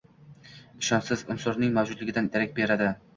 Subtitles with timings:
[0.83, 2.89] ishonchsiz unsurning mavjudligidan darak beradi.